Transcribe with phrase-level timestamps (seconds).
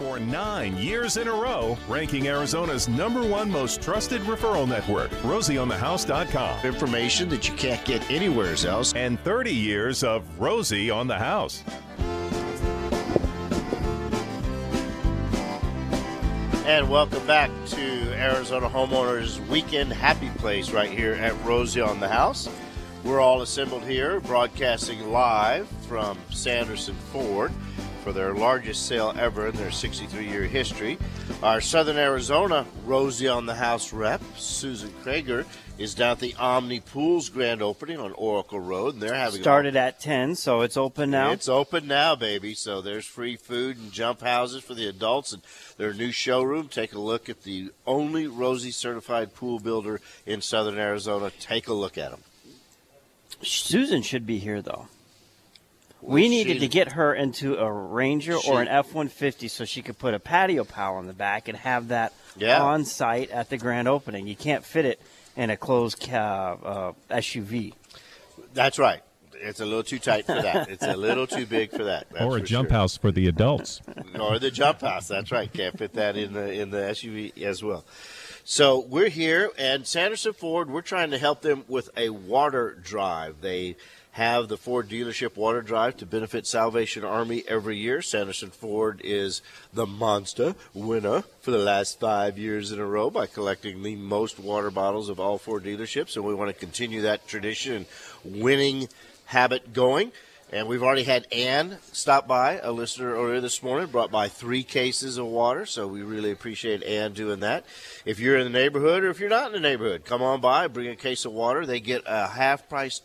[0.00, 6.64] for nine years in a row, ranking Arizona's number one most trusted referral network, RosieOnTheHouse.com.
[6.64, 8.94] Information that you can't get anywhere else.
[8.94, 11.62] And 30 years of Rosie on the House.
[16.64, 22.08] And welcome back to Arizona Homeowners Weekend Happy Place right here at Rosie on the
[22.08, 22.48] House.
[23.04, 27.52] We're all assembled here, broadcasting live from Sanderson Ford
[28.02, 30.98] for their largest sale ever in their 63 year history.
[31.42, 35.44] Our Southern Arizona Rosie on the House rep, Susan Krager,
[35.78, 39.76] is down at the Omni Pools grand opening on Oracle Road, and they're having started
[39.76, 41.30] at 10, so it's open now.
[41.30, 42.54] It's open now, baby.
[42.54, 45.42] So there's free food and jump houses for the adults, and
[45.78, 46.68] their new showroom.
[46.68, 51.30] Take a look at the only Rosie certified pool builder in Southern Arizona.
[51.40, 52.20] Take a look at them.
[53.42, 54.88] Susan should be here though.
[56.02, 59.64] We needed to get her into a Ranger She- or an F one fifty so
[59.64, 62.62] she could put a patio pal on the back and have that Yeah.
[62.62, 64.26] on site at the grand opening.
[64.26, 65.00] You can't fit it
[65.36, 67.74] in a closed ca- uh, SUV.
[68.54, 69.02] That's right.
[69.42, 70.68] It's a little too tight for that.
[70.70, 72.06] It's a little too big for that.
[72.10, 72.76] That's or a jump sure.
[72.78, 73.80] house for the adults.
[74.20, 75.08] or the jump house.
[75.08, 75.50] That's right.
[75.50, 77.84] Can't fit that in the in the SUV as well.
[78.44, 80.70] So we're here, and Sanderson Ford.
[80.70, 83.40] We're trying to help them with a water drive.
[83.40, 83.76] They
[84.12, 88.02] have the Ford dealership water drive to benefit Salvation Army every year.
[88.02, 89.40] Sanderson Ford is
[89.72, 94.38] the monster winner for the last five years in a row by collecting the most
[94.38, 97.86] water bottles of all four dealerships, and we want to continue that tradition
[98.24, 98.88] and winning
[99.26, 100.10] habit going.
[100.52, 104.64] And we've already had Ann stop by, a listener earlier this morning, brought by three
[104.64, 105.64] cases of water.
[105.64, 107.64] So we really appreciate Ann doing that.
[108.04, 110.66] If you're in the neighborhood or if you're not in the neighborhood, come on by,
[110.66, 111.64] bring a case of water.
[111.64, 113.00] They get a half price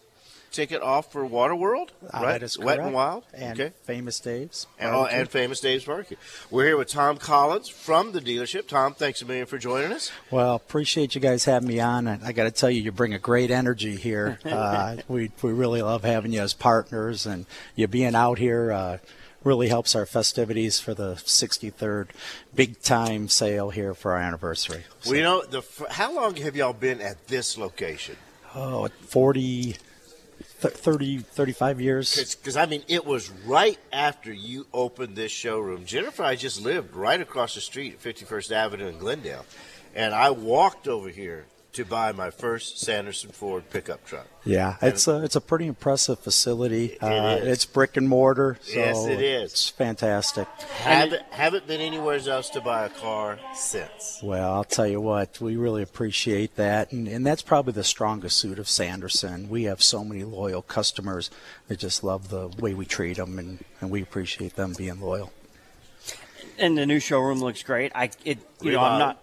[0.56, 2.32] ticket off for Waterworld, Uh, right?
[2.32, 2.94] that is Wet and.
[2.94, 3.24] Wild.
[3.34, 3.74] And okay.
[3.84, 4.68] Famous Dave's.
[4.80, 6.16] And, oh, and famous Dave's Barbecue.
[6.50, 8.68] We're here with Tom Collins from the dealership.
[8.68, 10.12] Tom, thanks a million for joining us.
[10.32, 12.08] Well, appreciate you guys having me on.
[12.08, 14.40] And I got to tell you, you bring a great energy here.
[14.56, 18.98] Uh, we, we really love having you as partners, and you being out here uh,
[19.44, 22.08] really helps our festivities for the 63rd
[22.56, 24.84] big time sale here for our anniversary.
[25.06, 28.16] Well, you know, the, how long have y'all been at this location?
[28.56, 29.76] Oh, 40,
[30.70, 32.36] th- 30, 35 years.
[32.36, 35.86] Because I mean, it was right after you opened this showroom.
[35.86, 39.46] Jennifer, I just lived right across the street at 51st Avenue in Glendale,
[39.94, 44.28] and I walked over here to buy my first Sanderson Ford pickup truck.
[44.46, 47.00] Yeah, it's a it's a pretty impressive facility.
[47.00, 47.48] uh, is.
[47.48, 48.58] It's brick and mortar.
[48.62, 49.52] So Yes, it is.
[49.52, 50.48] It's fantastic.
[50.80, 54.20] Haven't haven't been anywhere else to buy a car since.
[54.24, 56.92] Well, I'll tell you what, we really appreciate that.
[56.92, 59.50] And, and that's probably the strongest suit of Sanderson.
[59.50, 61.30] We have so many loyal customers
[61.68, 65.34] that just love the way we treat them, and, and we appreciate them being loyal.
[66.58, 67.92] And the new showroom looks great.
[67.94, 69.22] I it you know I'm not.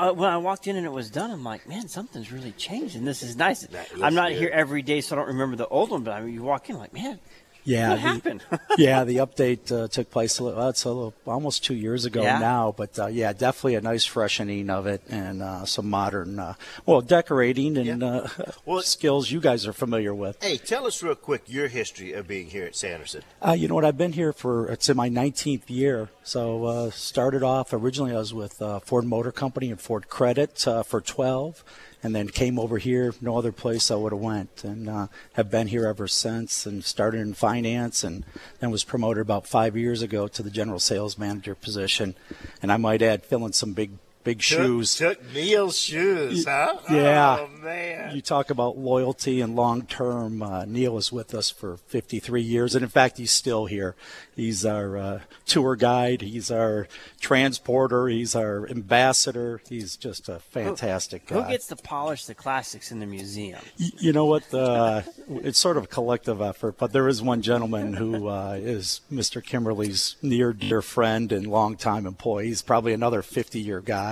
[0.00, 2.96] Uh, when I walked in and it was done, I'm like, man, something's really changed,
[2.96, 3.66] and this is nice.
[3.66, 4.38] That looks I'm not good.
[4.38, 6.04] here every day, so I don't remember the old one.
[6.04, 7.20] But I mean, you walk in, like, man,
[7.64, 8.42] Yeah, what the- happened?
[8.78, 12.04] yeah, the update uh, took place a little, well, it's a little, almost two years
[12.04, 12.38] ago Yeah.
[12.38, 16.54] now, but uh, yeah, definitely a nice freshening of it and uh, some modern, uh,
[16.86, 18.26] well, decorating and uh,
[18.64, 20.42] Well- skills you guys are familiar with.
[20.42, 23.22] Hey, tell us real quick your history of being here at Sanderson.
[23.40, 23.84] Uh, you know what?
[23.84, 26.08] I've been here for it's in my 19th year.
[26.22, 30.66] So uh, started off originally I was with uh, Ford Motor Company and Ford Credit
[30.66, 31.64] uh, for 12,
[32.02, 33.14] and then came over here.
[33.20, 36.66] No other place I would have went, and uh, have been here ever since.
[36.66, 38.24] And started in finance, and
[38.58, 42.14] then was promoted about five years ago to the general sales manager position.
[42.62, 43.90] And I might add, filling some big
[44.24, 44.94] big shoes.
[44.96, 46.78] Took, took Neil's shoes, huh?
[46.90, 47.38] yeah.
[47.40, 48.14] Oh man.
[48.14, 50.42] You talk about loyalty and long term.
[50.42, 53.94] Uh, Neil is with us for 53 years, and in fact, he's still here.
[54.34, 56.22] He's our uh, tour guide.
[56.22, 56.88] He's our
[57.20, 58.08] transporter.
[58.08, 59.60] He's our ambassador.
[59.68, 61.42] He's just a fantastic Who guy.
[61.42, 63.60] Who gets to polish the classics in the museum?
[63.78, 64.52] Y- you know what?
[64.52, 69.02] Uh, it's sort of a collective effort, but there is one gentleman who uh, is
[69.12, 69.44] Mr.
[69.44, 72.46] Kimberly's near dear friend and longtime employee.
[72.46, 74.09] He's probably another 50 year guy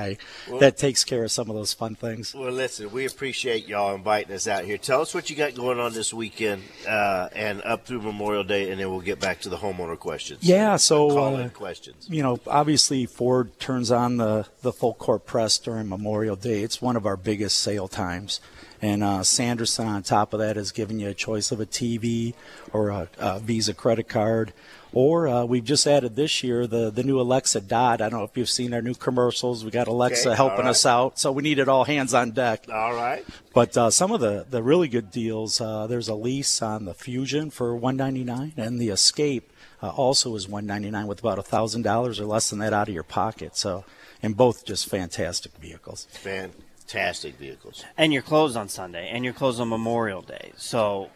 [0.61, 2.35] that takes care of some of those fun things.
[2.35, 4.79] Well, listen, we appreciate y'all inviting us out here.
[4.79, 8.71] Tell us what you got going on this weekend uh, and up through Memorial Day,
[8.71, 10.43] and then we'll get back to the homeowner questions.
[10.43, 12.07] Yeah, so uh, questions.
[12.11, 16.63] you know, obviously Ford turns on the, the full court press during Memorial Day.
[16.63, 18.41] It's one of our biggest sale times.
[18.81, 22.35] And uh, Sanderson, on top of that, is giving you a choice of a TV
[22.73, 24.53] or a, a Visa credit card.
[24.93, 28.01] Or uh, we've just added this year the, the new Alexa Dot.
[28.01, 29.65] I don't know if you've seen our new commercials.
[29.65, 30.71] We got Alexa Okay, helping all right.
[30.71, 32.65] us out, so we needed all hands on deck.
[32.73, 33.25] All right.
[33.53, 36.95] But uh, some of the, the really good deals, uh, there's a lease on the
[36.95, 39.53] Fusion for 199 and the Escape
[39.83, 42.95] uh, also is 199 with about a thousand dollars or less than that out of
[42.95, 43.57] your pocket.
[43.57, 43.85] So,
[44.23, 46.09] and both just fantastic vehicles.
[46.11, 47.85] Fantastic vehicles.
[47.97, 50.53] And you're closed on Sunday, and you're closed on Memorial Day.
[50.57, 51.11] So,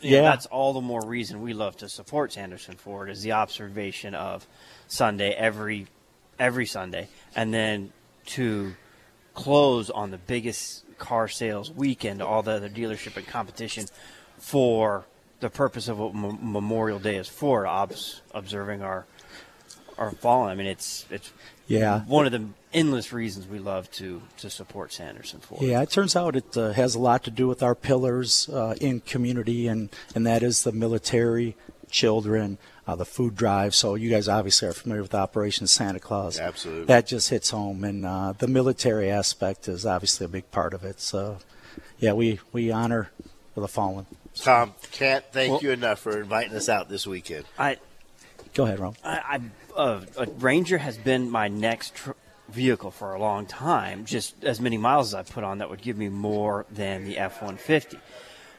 [0.00, 0.22] Yeah.
[0.22, 4.46] that's all the more reason we love to support Sanderson Ford is the observation of
[4.86, 5.86] Sunday every
[6.38, 7.92] every Sunday, and then
[8.26, 8.74] to
[9.34, 13.86] close on the biggest car sales weekend, all the other dealership and competition
[14.38, 15.04] for
[15.40, 19.06] the purpose of what M- Memorial Day is for, obs- observing our
[19.98, 20.50] our fallen.
[20.50, 21.32] I mean, it's it's
[21.66, 22.00] Yeah.
[22.06, 25.62] one of the endless reasons we love to to support Sanderson Ford.
[25.62, 28.74] Yeah, it turns out it uh, has a lot to do with our pillars uh,
[28.80, 31.56] in community, and, and that is the military,
[31.90, 33.74] children, uh, the food drive.
[33.74, 36.38] So you guys obviously are familiar with Operation Santa Claus.
[36.38, 36.84] Absolutely.
[36.86, 40.84] That just hits home, and uh, the military aspect is obviously a big part of
[40.84, 41.00] it.
[41.00, 41.38] So,
[41.98, 43.10] yeah, we, we honor
[43.54, 44.06] the fallen.
[44.36, 47.44] Tom, can't thank Well- you enough for inviting us out this weekend.
[47.58, 47.78] I
[48.54, 48.94] Go ahead, Ron.
[49.04, 49.40] I, I
[49.76, 52.12] uh, a Ranger has been my next tr-
[52.48, 54.04] vehicle for a long time.
[54.04, 57.18] Just as many miles as I put on, that would give me more than the
[57.18, 57.98] F one fifty.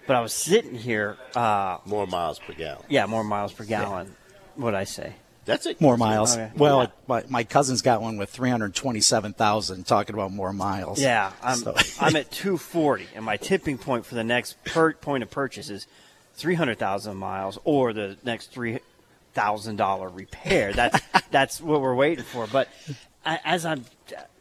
[0.07, 2.83] But I was sitting here, uh, More miles per gallon.
[2.89, 4.15] yeah, more miles per gallon.
[4.55, 5.13] What I say?
[5.45, 5.79] That's it.
[5.81, 6.33] More miles.
[6.35, 6.51] Okay.
[6.55, 6.87] Well, Yeah.
[7.07, 10.99] my, my cousin's got one with 327,000, talking about more miles.
[11.01, 15.23] Yeah, I'm So- I'm at 240, and my tipping point for the next per- point
[15.23, 15.87] of purchase is
[16.35, 18.79] 300,000 miles, or the next three
[19.33, 20.73] thousand dollar repair.
[20.73, 22.47] That's that's what we're waiting for.
[22.47, 22.69] But
[23.25, 23.85] as I'm,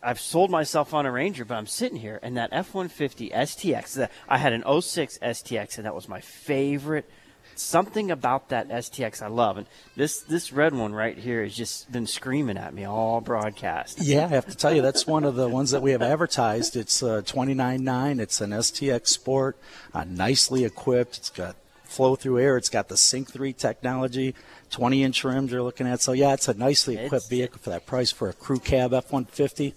[0.02, 3.94] I've sold myself on a Ranger, but I'm sitting here, and that F-150 STX.
[3.94, 7.08] That I had an 06 STX, and that was my favorite.
[7.55, 11.90] Something about that STX I love, and this this red one right here has just
[11.90, 14.00] been screaming at me all broadcast.
[14.00, 16.76] Yeah, I have to tell you, that's one of the ones that we have advertised.
[16.76, 18.20] It's uh, 29.9.
[18.20, 19.56] It's an STX Sport,
[19.93, 21.17] uh, nicely equipped.
[21.17, 21.56] It's got
[21.88, 22.56] flow through air.
[22.56, 24.35] It's got the Sync 3 technology,
[24.70, 26.00] 20 inch rims you're looking at.
[26.00, 28.93] So, yeah, it's a nicely It's- equipped vehicle for that price for a crew cab
[28.93, 29.75] F 150.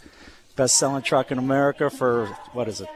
[0.55, 2.89] Best selling truck in America for, what is it?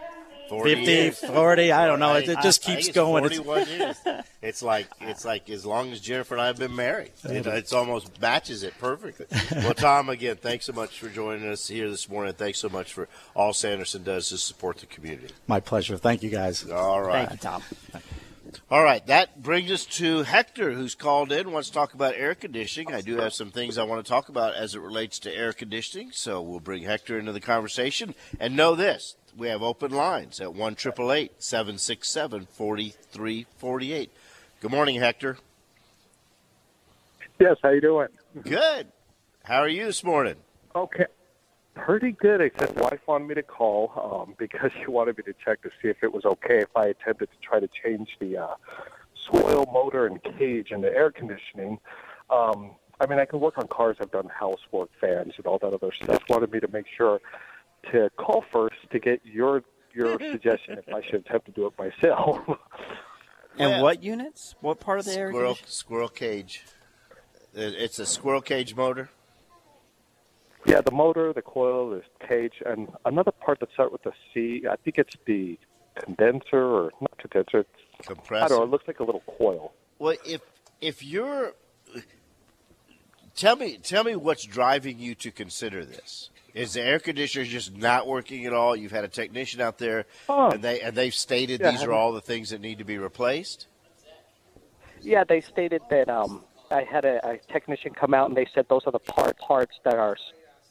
[0.49, 1.17] 40 50, years.
[1.19, 2.13] 40, I don't know.
[2.13, 3.25] It, it just I think keeps it's going.
[3.25, 3.97] It's- 41 years.
[4.43, 7.13] It's like it's like as long as Jennifer and I have been married.
[7.23, 9.25] It, it's almost matches it perfectly.
[9.63, 12.33] Well, Tom, again, thanks so much for joining us here this morning.
[12.33, 15.33] Thanks so much for all Sanderson does to support the community.
[15.47, 15.97] My pleasure.
[15.97, 16.69] Thank you, guys.
[16.69, 17.27] All right.
[17.27, 17.63] Thank you, Tom.
[18.69, 22.35] All right, that brings us to Hector, who's called in, wants to talk about air
[22.35, 22.93] conditioning.
[22.93, 25.53] I do have some things I want to talk about as it relates to air
[25.53, 28.15] conditioning, so we'll bring Hector into the conversation.
[28.39, 34.11] And know this we have open lines at 1 767 4348.
[34.61, 35.37] Good morning, Hector.
[37.39, 38.07] Yes, how you doing?
[38.43, 38.87] Good.
[39.43, 40.35] How are you this morning?
[40.75, 41.05] Okay,
[41.75, 42.41] pretty good.
[42.41, 43.91] Except wife wanted me to call
[44.27, 46.87] um, because she wanted me to check to see if it was okay if I
[46.87, 48.55] attempted to try to change the uh,
[49.13, 51.79] soil motor and cage and the air conditioning.
[52.29, 53.97] Um, I mean, I can work on cars.
[53.99, 56.23] I've done housework, fans, and all that other stuff.
[56.29, 57.19] Wanted me to make sure
[57.91, 59.63] to call first to get your
[59.93, 62.39] your suggestion if I should attempt to do it myself.
[63.57, 63.81] And Yeah.
[63.83, 64.53] what units?
[64.59, 65.71] What part of the air Squirrel, conditioning?
[65.71, 66.63] squirrel cage.
[67.53, 69.09] It's a squirrel cage motor.
[70.65, 74.63] Yeah, the motor, the coil, the cage, and another part that starts with the C.
[74.69, 75.59] I think it's the
[75.95, 77.59] condenser or not condenser.
[77.99, 78.63] It's, I don't know.
[78.63, 79.73] It looks like a little coil.
[79.99, 80.41] Well, if
[80.81, 81.53] if you're
[83.35, 86.29] tell me tell me what's driving you to consider this.
[86.53, 88.75] Is the air conditioner just not working at all?
[88.77, 90.49] You've had a technician out there, Oh.
[90.51, 92.97] and they and they've stated Yeah, these are all the things that need to be
[92.97, 93.67] replaced.
[95.01, 98.67] Yeah, they stated that um, I had a, a technician come out and they said
[98.69, 100.17] those are the part, parts that are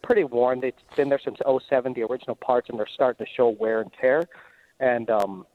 [0.04, 0.60] pretty worn.
[0.60, 3.90] They've been there since 07, the original parts, and they're starting to show wear and
[4.00, 4.24] tear.
[4.80, 5.46] And um,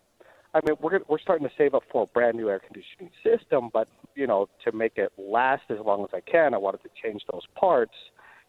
[0.53, 3.69] I mean, we're we're starting to save up for a brand new air conditioning system,
[3.71, 6.89] but you know, to make it last as long as I can, I wanted to
[7.01, 7.93] change those parts.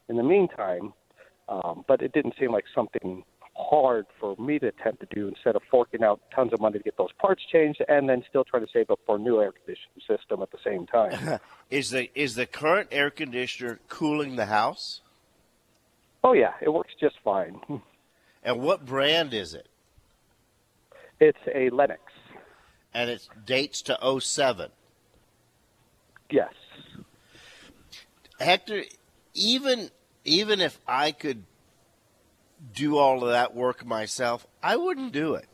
[0.09, 0.93] In the meantime,
[1.49, 3.23] um, but it didn't seem like something
[3.57, 6.85] hard for me to attempt to do instead of forking out tons of money to
[6.85, 9.53] get those parts changed and then still trying to save up for a new air
[9.53, 11.39] conditioning system at the same time.
[11.71, 15.03] Is the is the current air conditioner cooling the house?
[16.25, 17.61] Oh yeah, it works just fine.
[18.43, 19.69] And what brand is it?
[21.19, 22.01] It's a Lennox.
[22.95, 24.71] And it dates to 07.
[26.31, 26.55] Yes.
[28.39, 28.85] Hector,
[29.35, 29.91] even
[30.25, 31.45] even if I could
[32.75, 35.47] do all of that work myself, I wouldn't do it.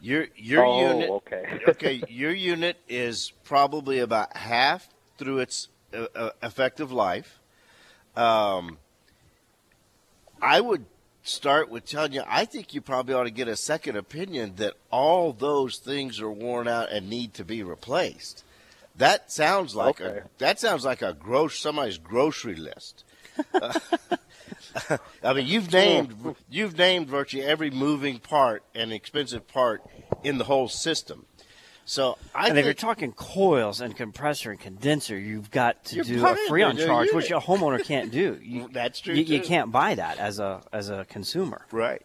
[0.00, 1.60] Your your oh, unit okay.
[1.68, 4.88] okay, your unit is probably about half
[5.18, 7.40] through its uh, uh, effective life.
[8.14, 8.78] Um,
[10.46, 10.84] I would
[11.24, 14.74] start with telling you, I think you probably ought to get a second opinion that
[14.92, 18.44] all those things are worn out and need to be replaced.
[18.94, 20.20] That sounds like Okay.
[20.20, 23.04] a that sounds like a gross somebody's grocery list.
[23.52, 23.72] Uh,
[25.22, 29.82] I mean, you've named you've named virtually every moving part and expensive part
[30.22, 31.26] in the whole system.
[31.88, 36.20] So I and if you're talking coils and compressor and condenser, you've got to do
[36.20, 38.38] buying a freon the charge, which a homeowner can't do.
[38.42, 41.64] You, That's true, You, you can't buy that as a as a consumer.
[41.70, 42.02] right.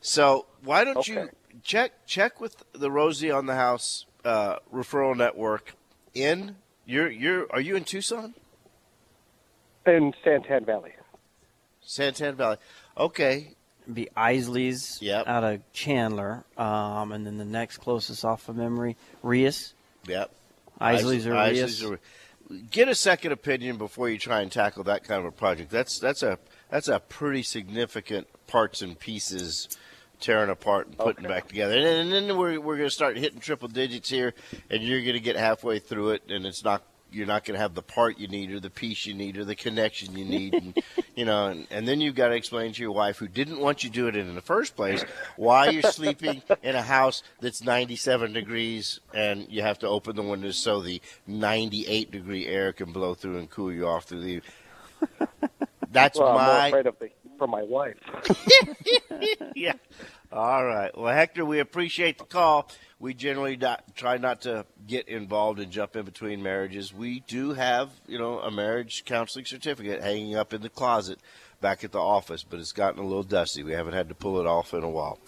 [0.00, 1.28] So why don't you
[1.62, 5.74] check check with the Rosie on the House uh, referral network
[6.12, 8.34] in you're you're are you in Tucson?
[9.86, 10.92] In Santan Valley.
[11.86, 12.56] Santan Valley.
[12.96, 13.54] Okay.
[13.90, 15.26] It'd be Isley's Yep.
[15.26, 19.74] out of Chandler, um, and then the next closest off of memory, Rias.
[20.06, 20.30] Yep.
[20.80, 21.90] Isley's or Isley's Rias.
[21.90, 22.00] or-
[22.70, 25.70] Get a second opinion before you try and tackle that kind of a project.
[25.72, 29.68] That's that's a that's a pretty significant parts and pieces
[30.20, 31.34] tearing apart and putting Okay.
[31.34, 31.74] back together.
[31.76, 34.34] And, then- and then we're we're going to start hitting triple digits here,
[34.70, 36.82] and you're going to get halfway through it, and it's not
[37.12, 39.44] you're not going to have the part you need or the piece you need or
[39.44, 40.78] the connection you need, and,
[41.16, 41.46] you know.
[41.46, 44.14] And, and then you've got to explain to your wife, who didn't want you doing
[44.14, 45.04] it in the first place,
[45.36, 50.22] why you're sleeping in a house that's 97 degrees and you have to open the
[50.22, 54.40] windows so the 98 degree air can blow through and cool you off through the.
[55.92, 56.70] That's Well, my
[57.40, 57.96] for my wife.
[59.56, 59.72] yeah.
[60.30, 60.90] All right.
[60.94, 62.70] Well, Hector, we appreciate the call.
[62.98, 66.92] We generally not, try not to get involved and jump in between marriages.
[66.92, 71.18] We do have, you know, a marriage counseling certificate hanging up in the closet
[71.62, 73.62] back at the office, but it's gotten a little dusty.
[73.62, 75.18] We haven't had to pull it off in a while.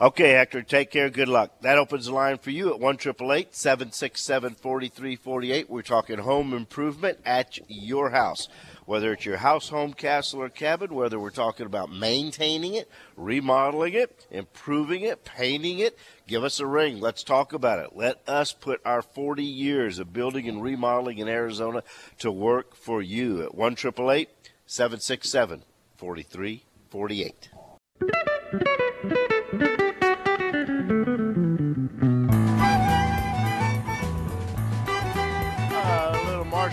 [0.00, 1.10] Okay, Hector, take care.
[1.10, 1.60] Good luck.
[1.60, 5.68] That opens the line for you at 1 767 4348.
[5.68, 8.48] We're talking home improvement at your house.
[8.84, 13.94] Whether it's your house, home, castle, or cabin, whether we're talking about maintaining it, remodeling
[13.94, 15.96] it, improving it, painting it,
[16.26, 17.00] give us a ring.
[17.00, 17.94] Let's talk about it.
[17.94, 21.82] Let us put our 40 years of building and remodeling in Arizona
[22.18, 25.62] to work for you at 1 767
[25.96, 28.91] 4348.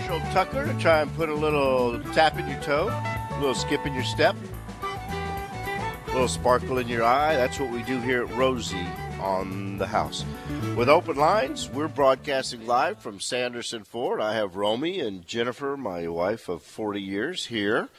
[0.00, 3.84] Marshall Tucker to try and put a little tap in your toe, a little skip
[3.84, 4.34] in your step,
[4.82, 7.36] a little sparkle in your eye.
[7.36, 8.86] That's what we do here at Rosie
[9.20, 10.24] on the house.
[10.74, 14.22] With open lines, we're broadcasting live from Sanderson Ford.
[14.22, 17.90] I have Romy and Jennifer, my wife of 40 years, here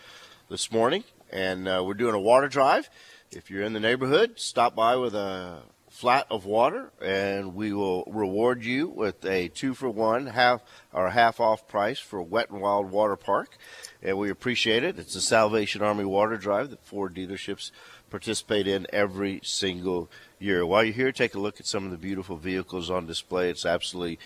[0.50, 2.90] this morning, and uh, we're doing a water drive.
[3.32, 5.60] If you're in the neighborhood, stop by with a
[6.02, 10.60] flat of water, and we will reward you with a two for one half
[10.92, 13.56] or half off price for Wet and Wild Water Park,
[14.02, 14.98] and we appreciate it.
[14.98, 17.70] It's a Salvation Army water drive that Ford dealerships
[18.10, 20.66] participate in every single year.
[20.66, 23.52] While you're here, take a look at some of the beautiful vehicles on display.
[23.52, 24.18] It's absolutely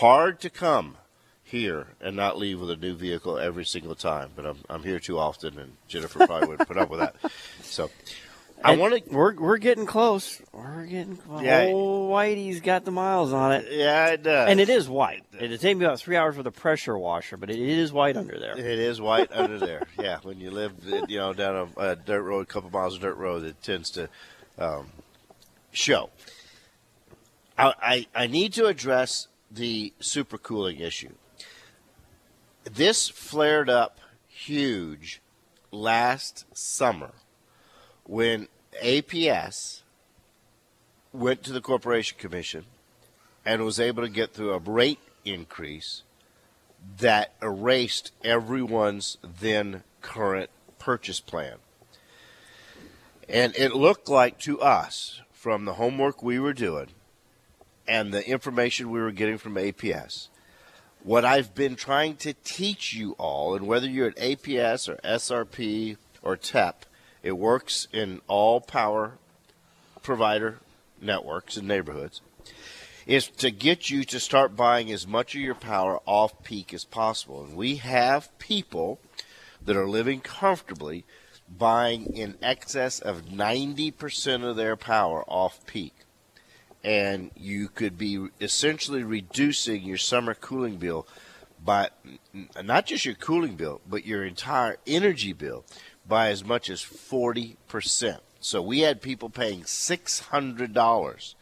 [0.00, 0.96] hard to come
[1.44, 4.98] here and not leave with a new vehicle every single time, but I'm I'm here
[4.98, 7.16] too often, and Jennifer probably would put up with that.
[7.60, 7.90] So.
[8.64, 10.42] I want to We're we're getting close.
[10.52, 11.42] We're getting close.
[11.42, 11.66] Yeah.
[11.72, 14.50] Oh, Whitey's got the miles on it, Yeah, it does.
[14.50, 15.24] and it is white.
[15.38, 18.38] It'll take me about three hours with a pressure washer, but it is white under
[18.38, 18.58] there.
[18.58, 19.86] It is white under there.
[19.98, 20.72] Yeah, when you live,
[21.08, 23.90] you know, down a, a dirt road, a couple miles of dirt road, it tends
[23.90, 24.08] to
[24.58, 24.86] um,
[25.72, 26.10] show.
[27.56, 31.12] I, I I need to address the supercooling issue.
[32.64, 35.20] This flared up huge
[35.70, 37.12] last summer
[38.08, 38.48] when
[38.82, 39.82] APS
[41.12, 42.64] went to the Corporation Commission
[43.44, 46.02] and was able to get through a rate increase
[46.98, 50.48] that erased everyone's then current
[50.78, 51.56] purchase plan.
[53.28, 56.88] And it looked like to us, from the homework we were doing
[57.86, 60.28] and the information we were getting from APS,
[61.02, 65.96] what I've been trying to teach you all, and whether you're at APS or SRP
[66.22, 66.86] or TEP,
[67.22, 69.18] it works in all power
[70.02, 70.58] provider
[71.00, 72.20] networks and neighborhoods
[73.08, 76.84] is to get you to start buying as much of your power off peak as
[76.84, 77.42] possible.
[77.42, 79.00] And we have people
[79.64, 81.04] that are living comfortably
[81.48, 85.94] buying in excess of 90% of their power off peak.
[86.84, 91.06] And you could be essentially reducing your summer cooling bill
[91.64, 91.88] by
[92.62, 95.64] not just your cooling bill, but your entire energy bill
[96.08, 98.18] by as much as 40%.
[98.40, 101.34] So we had people paying $600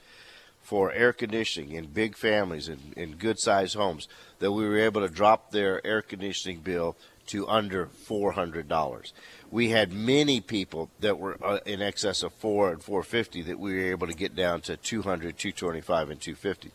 [0.62, 4.08] for air conditioning in big families and in good sized homes
[4.40, 6.96] that we were able to drop their air conditioning bill
[7.26, 9.12] to under $400.
[9.50, 13.74] We had many people that were uh, in excess of 4 and 450 that we
[13.74, 16.72] were able to get down to 200, 225 and 250.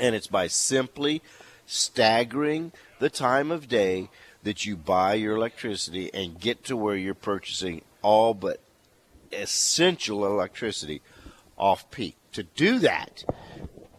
[0.00, 1.22] And it's by simply
[1.66, 4.10] staggering the time of day
[4.44, 8.60] that you buy your electricity and get to where you're purchasing all but
[9.32, 11.02] essential electricity
[11.58, 12.16] off peak.
[12.32, 13.24] To do that,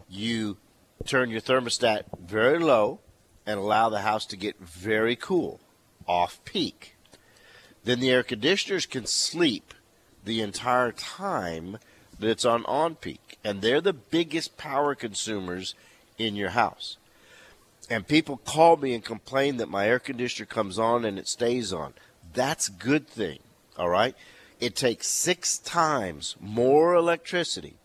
[0.09, 0.57] you
[1.05, 2.99] turn your thermostat very low
[3.45, 5.59] and allow the house to get very cool
[6.07, 6.95] off peak.
[7.83, 9.73] Then the air conditioners can sleep
[10.23, 11.77] the entire time
[12.19, 13.37] that it's on on peak.
[13.43, 15.75] And they're the biggest power consumers
[16.17, 16.97] in your house.
[17.89, 21.71] And people call me and complain that my air conditioner comes on and it stays
[21.71, 21.93] on.
[22.33, 23.39] That's good thing,
[23.77, 24.15] all right?
[24.59, 27.75] It takes six times more electricity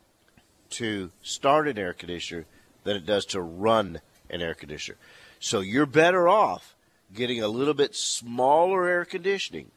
[0.70, 2.46] to start an air conditioner
[2.84, 4.96] than it does to run an air conditioner.
[5.38, 6.74] So you're better off
[7.14, 9.70] getting a little bit smaller air conditioning,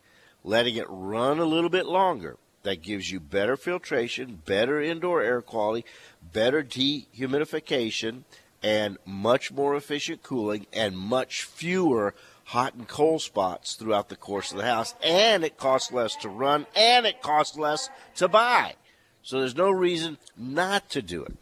[0.43, 2.37] letting it run a little bit longer.
[2.61, 5.85] That gives you better filtration, better indoor air quality,
[6.31, 8.23] better dehumidification,
[8.63, 12.15] and much more efficient cooling and much fewer
[12.45, 14.95] hot and cold spots throughout the course of the house.
[15.03, 18.75] And it costs less to run and it costs less to buy.
[19.21, 21.35] So there's no reason not to do it.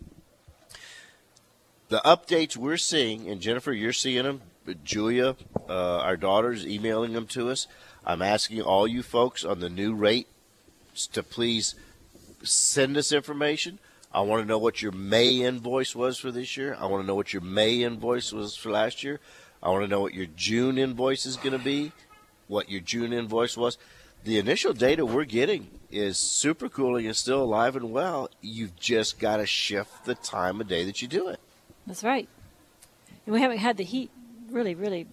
[1.90, 4.42] The updates we're seeing, and Jennifer, you're seeing them,
[4.84, 5.36] Julia,
[5.68, 7.68] uh, our daughter's emailing them to us.
[8.06, 10.28] I'm asking all you folks on the new rate
[11.12, 11.76] to please
[12.44, 13.80] send us information.
[14.14, 16.76] I want to know what your May invoice was for this year.
[16.80, 19.20] I want to know what your May invoice was for last year.
[19.64, 21.94] I want to know what your June invoice is going to be,
[22.48, 23.78] what your June invoice was.
[24.24, 28.30] The initial data we're getting is super cooling is still alive and well.
[28.42, 31.40] You've just got to shift the time of day that you do it.
[31.88, 32.28] That's right.
[33.26, 34.12] And we haven't had the heat,
[34.50, 35.08] really, really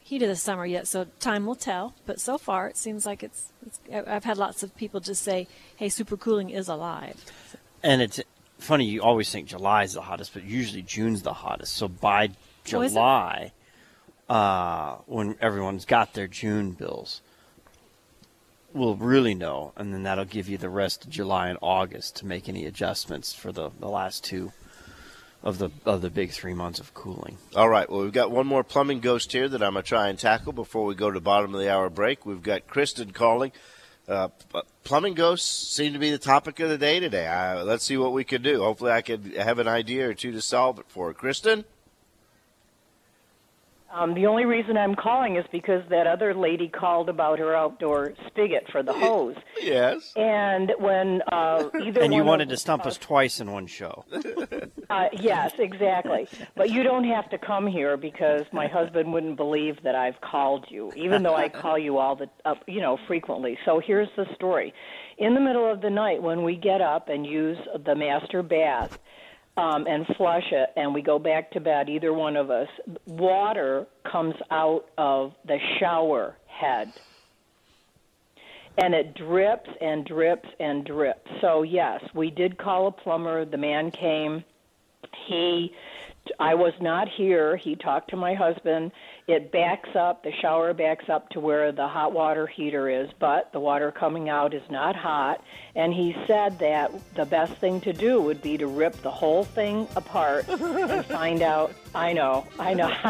[0.00, 1.94] heat of the summer yet, so time will tell.
[2.06, 3.52] But so far, it seems like it's.
[3.66, 7.24] it's I've had lots of people just say, "Hey, supercooling is alive."
[7.82, 8.20] And it's
[8.64, 8.84] funny.
[8.86, 11.74] You always think July is the hottest, but usually June's the hottest.
[11.76, 12.30] So by Oh.
[12.64, 13.52] July,
[14.28, 17.20] uh, when everyone's got their June bills,
[18.72, 22.26] we'll really know, and then that'll give you the rest of July and August to
[22.26, 24.52] make any adjustments for the, the last two
[25.42, 27.36] of the of the big three months of cooling.
[27.54, 27.88] All right.
[27.88, 30.54] Well, we've got one more plumbing ghost here that I'm going to try and tackle
[30.54, 32.24] before we go to bottom of the hour break.
[32.24, 33.52] We've got Kristen calling.
[34.06, 34.28] Uh,
[34.82, 37.26] plumbing ghosts seem to be the topic of the day today.
[37.26, 38.62] Uh, let's see what we can do.
[38.62, 41.12] Hopefully, I can have an idea or two to solve it for.
[41.14, 41.64] Kristen?
[43.94, 48.14] Um, the only reason I'm calling is because that other lady called about her outdoor
[48.26, 49.36] spigot for the hose.
[49.62, 50.12] Yes.
[50.16, 53.68] And when uh, either And you one wanted of, to stump us twice in one
[53.68, 54.04] show.
[54.90, 56.26] uh, yes, exactly.
[56.56, 60.66] But you don't have to come here because my husband wouldn't believe that I've called
[60.70, 63.56] you, even though I call you all the, uh, you know, frequently.
[63.64, 64.74] So here's the story:
[65.18, 68.98] in the middle of the night, when we get up and use the master bath,
[69.56, 72.68] um, and flush it, and we go back to bed, either one of us,
[73.06, 76.92] water comes out of the shower head.
[78.76, 81.30] And it drips and drips and drips.
[81.40, 83.44] So, yes, we did call a plumber.
[83.44, 84.42] The man came.
[85.28, 85.72] He,
[86.40, 87.56] I was not here.
[87.56, 88.90] He talked to my husband.
[89.26, 93.50] It backs up, the shower backs up to where the hot water heater is, but
[93.54, 95.42] the water coming out is not hot.
[95.74, 99.44] And he said that the best thing to do would be to rip the whole
[99.44, 101.72] thing apart and find out.
[101.94, 102.92] I know, I know,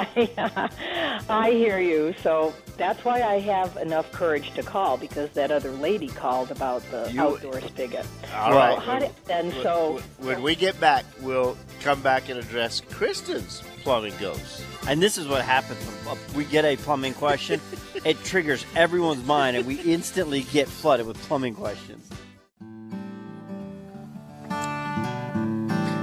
[1.28, 2.14] I hear you.
[2.22, 6.82] So that's why I have enough courage to call because that other lady called about
[6.90, 8.06] the You- outdoor spigot.
[8.36, 8.78] All Well, right.
[8.78, 13.62] How did, and When- so when we get back, we'll come back and address Kristen's
[13.84, 14.64] plumbing ghosts.
[14.88, 17.60] And this is what happens when we get a plumbing question.
[18.04, 22.10] it triggers everyone's mind, and we instantly get flooded with plumbing questions.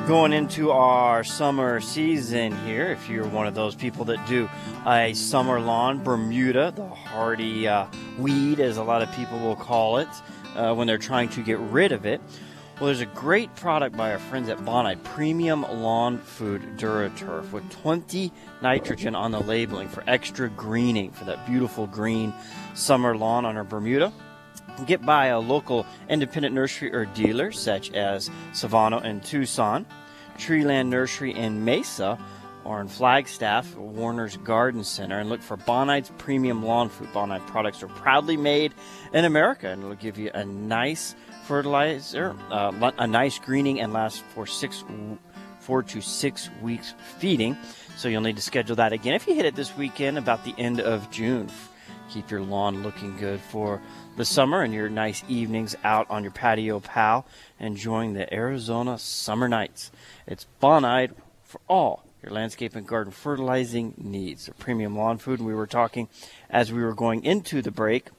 [0.07, 4.49] Going into our summer season here, if you're one of those people that do
[4.85, 9.97] a summer lawn, Bermuda, the hardy uh, weed, as a lot of people will call
[9.97, 10.09] it,
[10.55, 12.21] uh, when they're trying to get rid of it.
[12.81, 17.69] Well, there's a great product by our friends at Bonide, Premium Lawn Food DuraTurf, with
[17.69, 22.33] 20 nitrogen on the labeling for extra greening for that beautiful green
[22.73, 24.11] summer lawn on our Bermuda.
[24.87, 29.85] Get by a local independent nursery or dealer, such as Savano in Tucson,
[30.39, 32.17] Treeland Nursery in Mesa,
[32.63, 37.09] or in Flagstaff, Warner's Garden Center, and look for Bonide's Premium Lawn Food.
[37.13, 38.73] Bonide products are proudly made
[39.13, 44.21] in America, and it'll give you a nice fertilizer, uh, a nice greening, and last
[44.33, 44.83] for six,
[45.59, 47.57] four to six weeks feeding.
[47.97, 50.55] So you'll need to schedule that again if you hit it this weekend, about the
[50.57, 51.49] end of June.
[52.09, 53.81] Keep your lawn looking good for
[54.17, 57.25] the summer and your nice evenings out on your patio, pal,
[57.59, 59.91] enjoying the Arizona summer nights.
[60.27, 61.11] It's Bonide
[61.43, 64.47] for all your landscape and garden fertilizing needs.
[64.47, 65.39] A premium lawn food.
[65.39, 66.07] And we were talking
[66.49, 68.09] as we were going into the break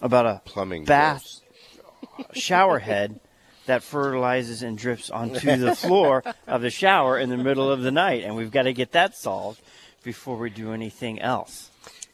[0.00, 1.40] about a Plumbing bath
[2.32, 3.20] shower head
[3.66, 7.90] that fertilizes and drips onto the floor of the shower in the middle of the
[7.90, 8.24] night.
[8.24, 9.60] And we've got to get that solved
[10.02, 11.70] before we do anything else.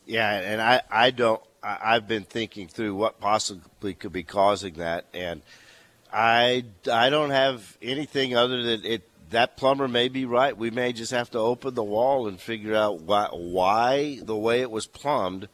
[0.06, 1.40] Yeah, and I, I don't.
[1.62, 5.42] I, I've been thinking through what possibly could be causing that, and
[6.14, 9.02] I, I don't have anything other than it.
[9.30, 10.56] That plumber may be right.
[10.56, 14.60] We may just have to open the wall and figure out why, why the way
[14.60, 15.48] it was plumbed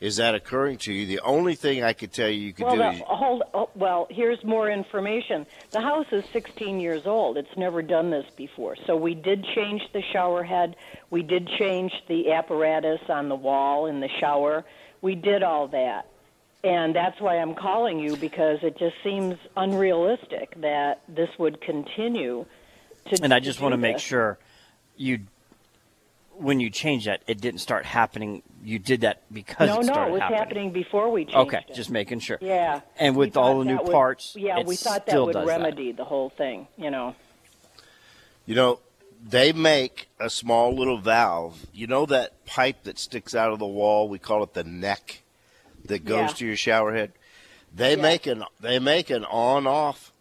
[0.00, 1.06] is that occurring to you.
[1.06, 3.42] The only thing I could tell you you could Well, do the, is hold.
[3.54, 5.46] Oh, well, here's more information.
[5.70, 7.38] The house is 16 years old.
[7.38, 8.76] It's never done this before.
[8.86, 10.76] So we did change the shower head.
[11.08, 14.66] We did change the apparatus on the wall in the shower.
[15.00, 16.08] We did all that.
[16.64, 22.46] And that's why I'm calling you because it just seems unrealistic that this would continue
[23.10, 24.38] to And I just want to make sure
[24.96, 25.20] you,
[26.32, 28.42] when you change that, it didn't start happening.
[28.64, 30.38] You did that because No, it no, started it was happening.
[30.38, 31.74] happening before we changed Okay, it.
[31.74, 32.38] just making sure.
[32.40, 32.80] Yeah.
[32.98, 35.46] And with all the new would- parts, yeah, it we thought that still would does
[35.46, 35.58] that.
[35.60, 36.66] remedy the whole thing.
[36.78, 37.14] You know.
[38.46, 38.80] You know,
[39.22, 41.66] they make a small little valve.
[41.74, 44.08] You know that pipe that sticks out of the wall?
[44.08, 45.20] We call it the neck
[45.84, 46.34] that goes Yeah.
[46.36, 47.12] to your shower head.
[47.74, 48.02] They Yeah.
[48.02, 50.12] make an they make an on off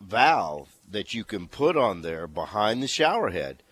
[0.00, 3.62] valve that you can put on there behind the shower head.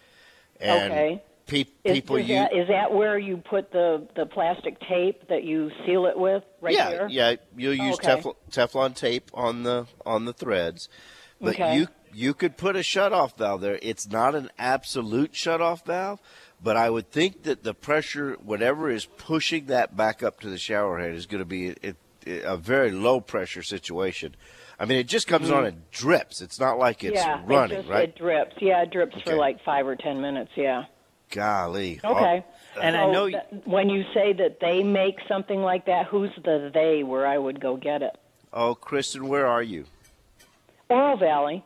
[0.60, 1.22] And Okay.
[1.46, 5.28] pe- Is, people is, use that, is that where you put the, the plastic tape
[5.28, 7.08] that you seal it with right yeah, there?
[7.08, 8.16] yeah, you'll oh, use Okay.
[8.20, 10.88] Teflon, Teflon tape on the on the threads,
[11.40, 11.76] but Okay.
[11.76, 13.78] you you could put a shutoff valve there.
[13.82, 16.18] It's not an absolute shutoff valve,
[16.62, 20.58] but I would think that the pressure, whatever is pushing that back up to the
[20.58, 24.34] shower head, is going to be it, it, a very low pressure situation.
[24.78, 26.40] I mean, it just comes on and drips.
[26.42, 27.50] It's not like it's Mm-hmm.
[27.50, 28.08] yeah, running, it just, right?
[28.08, 28.56] It drips.
[28.60, 29.30] Yeah, it drips Okay.
[29.30, 30.50] for like five or ten minutes.
[30.54, 30.84] Yeah.
[31.30, 32.00] Golly.
[32.04, 32.44] Okay.
[32.80, 36.30] And I So know th- when you say that they make something like that, who's
[36.44, 38.16] the they where I would go get it?
[38.52, 39.86] Oh, Kristen, where are you?
[40.88, 41.64] Oro Valley.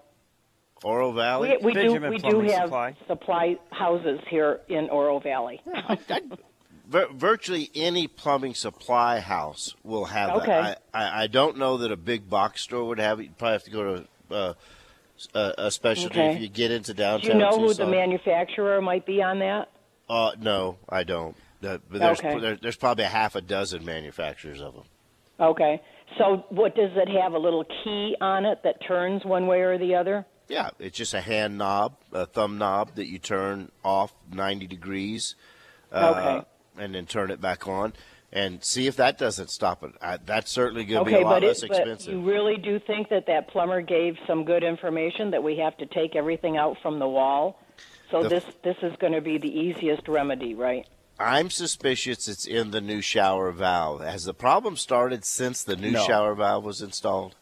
[0.82, 1.56] Oro Valley.
[1.62, 2.96] We, we do we do have Supply.
[3.06, 5.60] supply houses here in Oro Valley.
[6.88, 10.46] Vir- virtually any plumbing supply house will have Okay.
[10.46, 10.82] that.
[10.92, 13.24] I, I, I don't know that a big box store would have it.
[13.24, 13.82] You'd probably have to go
[14.28, 14.54] to uh,
[15.34, 16.34] a, a specialty Okay.
[16.34, 17.20] if you get into downtown.
[17.20, 19.68] Do you know who the manufacturer might be on that?
[20.08, 21.36] Uh, no, I don't.
[21.62, 22.40] Uh, but there's, Okay.
[22.40, 24.84] there, there's probably a half a dozen manufacturers of them.
[25.38, 25.80] Okay.
[26.18, 27.34] So what does it have?
[27.34, 30.26] A little key on it that turns one way or the other?
[30.50, 35.36] Yeah, it's just a hand knob, a thumb knob that you turn off 90 degrees,
[35.92, 36.46] uh, Okay.
[36.82, 37.92] and then turn it back on,
[38.32, 39.92] and see if that doesn't stop it.
[40.02, 42.12] I, that's certainly going to be a lot less expensive.
[42.12, 45.86] you really do think that that plumber gave some good information that we have to
[45.86, 47.56] take everything out from the wall?
[48.10, 50.84] So The- this this is going to be the easiest remedy, right?
[51.20, 54.00] I'm suspicious it's in the new shower valve.
[54.00, 56.02] Has the problem started since the new No.
[56.04, 57.36] shower valve was installed?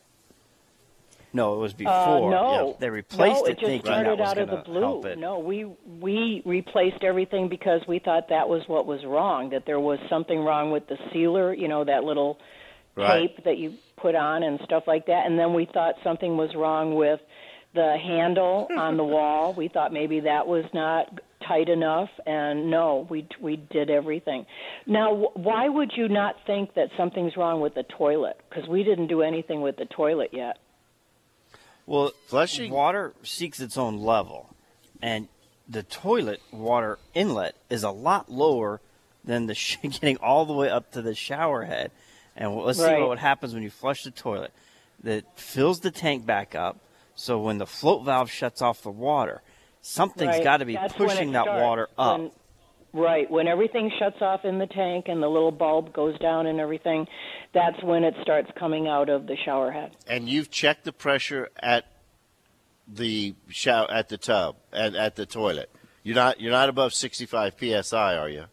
[1.33, 2.31] No, it was Uh, before.
[2.31, 5.15] no, They replaced no, it it just started out of the blue.
[5.17, 5.65] No, we
[6.01, 9.51] we replaced everything because we thought that was what was wrong.
[9.51, 11.53] That there was something wrong with the sealer.
[11.53, 12.39] You know that little
[12.97, 13.29] Right.
[13.37, 15.27] tape that you put on and stuff like that.
[15.27, 17.21] And then we thought something was wrong with
[17.75, 19.53] the handle on the wall.
[19.53, 22.09] We thought maybe that was not tight enough.
[22.27, 24.47] And no, we we did everything.
[24.87, 28.41] Now, why would you not think that something's wrong with the toilet?
[28.49, 30.57] Because we didn't do anything with the toilet yet.
[31.89, 34.51] Well, Flushing- water seeks its own level,
[35.01, 35.27] and
[35.67, 38.81] the toilet water inlet is a lot lower
[39.25, 41.91] than the sh- getting all the way up to the shower head.
[42.37, 43.07] And let's see Right.
[43.07, 44.53] what happens when you flush the toilet.
[45.03, 46.77] That fills the tank back up.
[47.15, 49.43] So when the float valve shuts off the water,
[49.81, 50.45] something's Right.
[50.45, 51.63] got to be That's pushing that starts.
[51.63, 52.19] water up.
[52.21, 52.31] When-
[52.93, 53.31] right.
[53.31, 57.07] When everything shuts off in the tank and the little bulb goes down and everything,
[57.55, 59.93] that's when it starts coming out of the shower head.
[60.07, 61.87] And you've checked the pressure at
[62.87, 65.71] the shower at the tub and at the toilet.
[66.03, 68.45] You're not you're not above 65 psi, are you?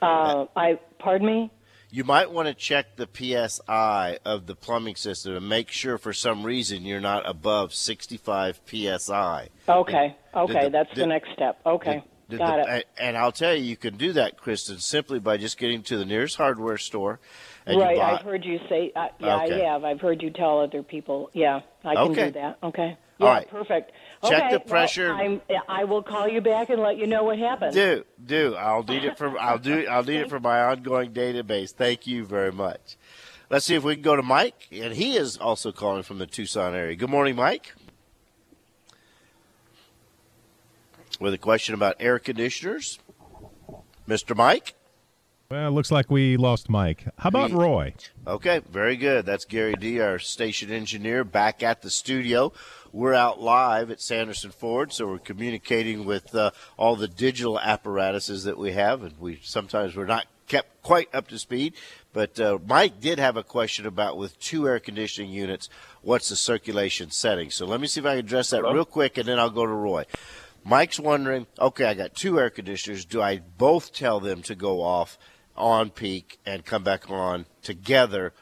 [0.00, 1.50] Uh, I pardon me.
[1.90, 3.08] You might want to check the
[3.48, 8.60] psi of the plumbing system and make sure for some reason you're not above 65
[8.66, 9.48] psi.
[9.68, 10.08] Okay.
[10.08, 10.68] Did Okay.
[10.68, 11.58] that's did- the next step.
[11.64, 12.04] Okay.
[12.28, 12.88] Did Got the- it.
[12.98, 16.04] And I'll tell you, you can do that, Kristen, simply by just getting to the
[16.04, 17.20] nearest hardware store.
[17.66, 17.98] And right.
[17.98, 18.92] I've heard you say.
[18.94, 19.64] Uh, yeah, Okay.
[19.66, 19.84] I have.
[19.84, 21.30] I've heard you tell other people.
[21.32, 22.24] Yeah, I can Okay.
[22.26, 22.58] do that.
[22.62, 22.96] Okay.
[23.20, 23.32] All Yeah.
[23.32, 23.48] right.
[23.50, 23.92] Perfect.
[24.24, 25.12] Check okay, the well, pressure.
[25.12, 27.74] I'm, I will call you back and let you know what happened.
[27.74, 28.54] do do.
[28.56, 31.70] I'll need it for I'll do I'll need it for my ongoing database.
[31.72, 32.96] Thank you very much.
[33.50, 36.26] Let's see if we can go to Mike, and he is also calling from the
[36.26, 36.96] Tucson area.
[36.96, 37.74] Good morning, Mike.
[41.20, 42.98] With a question about air conditioners.
[44.08, 44.36] Mr.
[44.36, 44.74] Mike?
[45.50, 47.04] Well, it looks like we lost Mike.
[47.18, 47.94] How about Roy?
[48.26, 49.24] Okay, very good.
[49.26, 52.52] That's Gary D, our station engineer, back at the studio.
[52.92, 58.42] We're out live at Sanderson Ford, so we're communicating with uh, all the digital apparatuses
[58.44, 61.74] that we have, and we sometimes we're not kept quite up to speed.
[62.12, 65.68] But uh, Mike did have a question about with two air conditioning units,
[66.02, 67.50] what's the circulation setting?
[67.50, 69.66] So let me see if I can address that real quick, and then I'll go
[69.66, 70.06] to Roy.
[70.68, 73.04] Mike's wondering, okay, I got two air conditioners.
[73.04, 75.16] Do I both tell them to go off
[75.56, 78.32] on peak and come back on together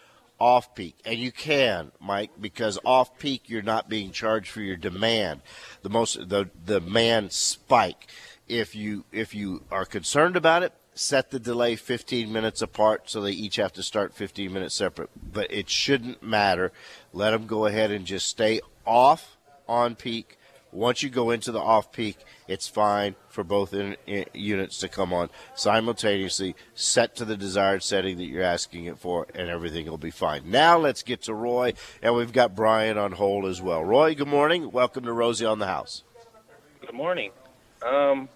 [0.40, 0.96] off peak?
[1.04, 5.42] And you can, Mike, because off peak you're not being charged for your demand.
[5.82, 8.08] The most the the demand spike.
[8.48, 13.20] If you if you are concerned about it, set the delay 15 minutes apart so
[13.20, 15.10] they each have to start 15 minutes separate.
[15.14, 16.72] But it shouldn't matter.
[17.12, 19.37] Let them go ahead and just stay off
[19.68, 20.38] on peak.
[20.74, 24.88] Once you go into the off peak, it's fine for both in, in- units to
[24.88, 29.87] come on simultaneously, set to the desired setting that you're asking it for, and everything
[29.87, 30.42] will be fine.
[30.50, 33.84] Now let's get to Roy, and we've got Brian on hold as well.
[33.84, 34.72] Roy, good morning.
[34.72, 36.02] Welcome to Rosie on the House.
[36.80, 37.30] Good morning.
[37.87, 38.28] Um,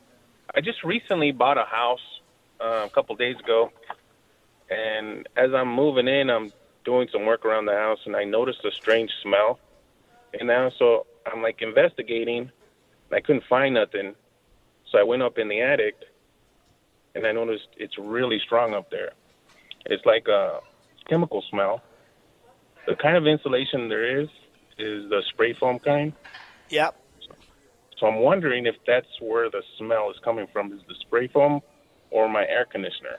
[0.55, 2.20] I just recently bought a house
[2.61, 3.72] uh, a couple days ago,
[4.70, 6.53] and as I'm moving in, I'm
[6.85, 9.59] doing some work around the house, and I noticed a strange smell.
[10.38, 14.14] And now, so I'm like investigating, and I couldn't find nothing.
[14.91, 15.95] So I went up in the attic,
[17.14, 19.12] and I noticed it's really strong up there.
[19.87, 20.61] It's like a
[21.09, 21.83] chemical smell.
[22.87, 24.29] The kind of insulation there is
[24.79, 26.12] is the spray foam kind.
[26.71, 26.97] Yep.
[27.99, 30.73] So I'm wondering if that's where the smell is coming from.
[30.73, 31.61] Is the spray foam
[32.11, 33.19] or my air conditioner?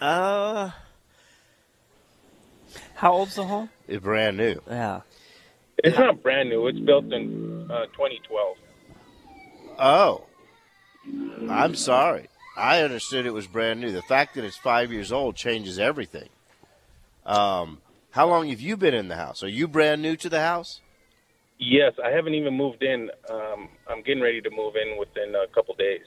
[0.00, 0.70] Uh,
[2.94, 3.68] how old's the home?
[3.86, 4.60] It's brand new.
[4.68, 5.02] Yeah.
[5.86, 6.66] It's not brand new.
[6.66, 8.56] It's built in uh, 2012.
[9.78, 10.24] Oh,
[11.48, 12.28] I'm sorry.
[12.56, 13.92] I understood it was brand new.
[13.92, 16.28] The fact that it's five years old changes everything.
[17.24, 19.44] Um, how long have you been in the house?
[19.44, 20.80] Are you brand new to the house?
[21.60, 23.08] Yes, I haven't even moved in.
[23.30, 26.02] Um, I'm getting ready to move in within a couple days.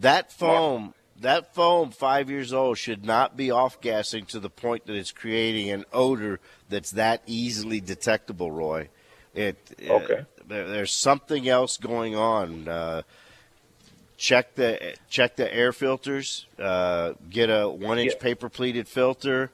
[0.00, 4.86] That foam, that foam, five years old, should not be off gassing to the point
[4.86, 8.50] that it's creating an odor that's that easily detectable.
[8.50, 8.88] Roy,
[9.34, 9.56] it
[9.88, 10.20] Okay.
[10.20, 12.68] uh, there, there's something else going on.
[12.68, 13.02] Uh,
[14.16, 16.46] check the check the air filters.
[16.58, 18.20] Uh, get a one inch Yeah.
[18.22, 19.50] paper pleated filter.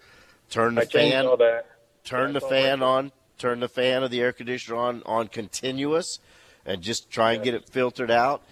[0.50, 1.26] Turn the I fan.
[1.26, 1.66] all that.
[2.04, 3.12] Turn the fan on.
[3.38, 6.18] Turn the fan of the air conditioner on on continuous,
[6.64, 8.42] and just try and get it filtered out.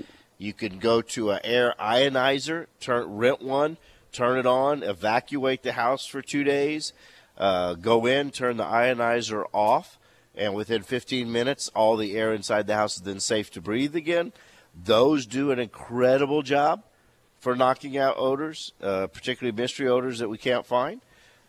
[0.42, 3.76] You can go to an air ionizer, turn rent one,
[4.10, 6.92] turn it on, evacuate the house for two days,
[7.38, 10.00] uh, go in, turn the ionizer off,
[10.34, 13.94] and within 15 minutes, all the air inside the house is then safe to breathe
[13.94, 14.32] again.
[14.74, 16.82] Those do an incredible job
[17.38, 21.02] for knocking out odors, uh, particularly mystery odors that we can't find.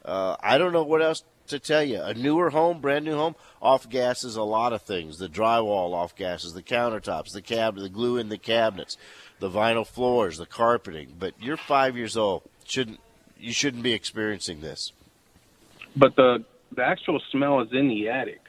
[0.06, 2.01] Uh, I don't know what else to tell you.
[2.01, 5.17] A newer home, brand new home, off gases a lot of things.
[5.17, 8.97] The drywall off gases, the countertops, the cabinet, the glue in the cabinets,
[9.39, 11.13] the vinyl floors, the carpeting.
[11.19, 12.43] But you're five years old.
[12.65, 12.99] Shouldn't
[13.39, 14.91] you shouldn't be experiencing this?
[15.95, 16.43] But the
[16.75, 18.39] the actual smell is in the attic.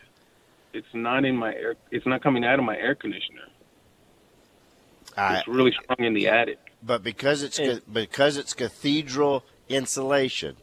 [0.72, 1.74] It's not in my air.
[1.90, 3.42] It's not coming out of my air conditioner.
[5.16, 6.58] I, It's really strong in the attic.
[6.82, 10.56] but because it's ca- because it's cathedral insulation,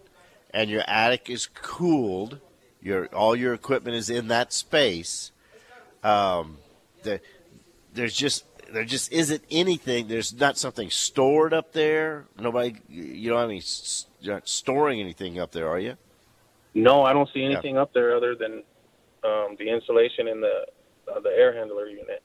[0.54, 2.40] and your attic is cooled,
[2.82, 5.32] your all your equipment is in that space.
[6.04, 6.58] Um,
[7.04, 7.22] the,
[7.94, 10.08] there's just there just isn't anything.
[10.08, 12.26] There's not something stored up there.
[12.40, 13.62] Nobody, you don't have any
[14.20, 15.98] you're not storing anything up there, are you?
[16.74, 18.64] No, I don't see anything up there other than
[19.24, 20.66] um, the insulation in the
[21.12, 22.24] uh, the air handler unit.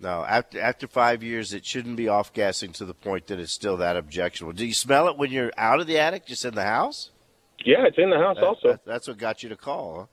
[0.00, 0.24] No.
[0.24, 3.76] After after five years, it shouldn't be off gassing to the point that it's still
[3.76, 4.52] that objectionable.
[4.52, 7.10] Do you smell it when you're out of the attic, just in the house?
[7.64, 8.68] Yeah, it's in the house That- also.
[8.72, 9.94] that- that's what got you to call.
[10.00, 10.06] Huh?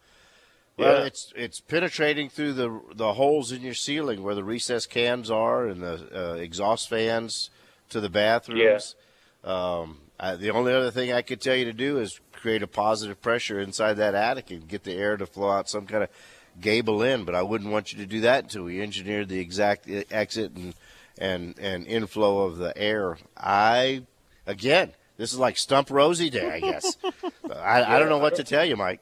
[0.78, 1.06] Well, Yeah.
[1.06, 5.68] it's it's penetrating through the the holes in your ceiling where the recess cans are
[5.68, 7.50] and the uh, exhaust fans
[7.90, 8.96] to the bathrooms.
[9.44, 12.68] Um, I, the only other thing I could tell you to do is create a
[12.68, 16.10] positive pressure inside that attic and get the air to flow out some kind of
[16.60, 17.26] gable in.
[17.26, 20.54] But I wouldn't want you to do that until we engineered the exact e- exit
[20.56, 20.74] and
[21.18, 23.18] and and inflow of the air.
[23.36, 24.04] I
[24.48, 26.98] again, this is like Stump Rosie Day, I guess.
[27.58, 29.02] I, I don't know what to tell you, Mike.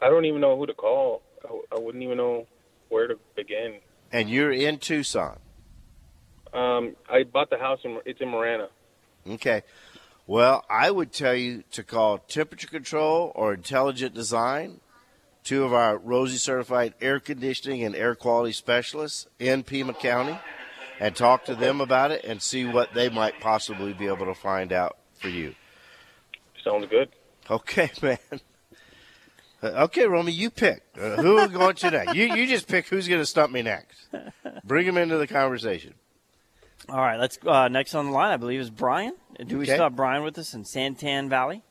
[0.00, 1.22] I don't even know who to call.
[1.44, 2.46] I, I wouldn't even know
[2.88, 3.80] where to begin.
[4.12, 5.38] And you're in Tucson.
[6.52, 8.68] Um, I bought the house in it's in Marana.
[9.28, 9.62] Okay.
[10.26, 14.80] Well, I would tell you to call Temperature Control or Intelligent Design,
[15.44, 20.38] two of our Rosie certified air conditioning and air quality specialists in Pima County.
[20.98, 24.34] and talk to them about it and see what they might possibly be able to
[24.34, 25.54] find out for you.
[26.66, 27.08] Sounds good.
[27.50, 28.18] Okay, man.
[29.62, 30.82] Okay, Romy, you pick.
[31.00, 32.14] Uh, who are going to next?
[32.14, 34.08] You, you just pick who's going to stump me next.
[34.64, 35.94] Bring him into the conversation.
[36.88, 38.32] All right, let's uh, next on the line.
[38.32, 39.14] I believe is Brian.
[39.44, 39.72] Do we Okay.
[39.72, 41.62] still have Brian with us in Santan Valley?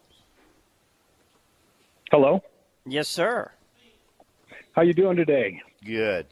[2.11, 2.41] Hello.
[2.85, 3.51] Yes, sir.
[4.73, 5.61] How you doing today?
[5.85, 6.27] Good.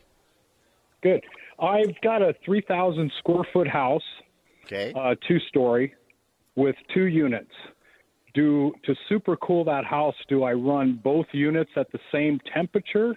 [1.01, 1.23] Good.
[1.59, 4.03] I've got a 3,000 square foot house,
[4.65, 4.93] Okay.
[4.95, 5.93] uh, two story,
[6.55, 7.51] with two units.
[8.33, 10.15] Do to super cool that house?
[10.27, 13.13] Do I run both units at the same temperature?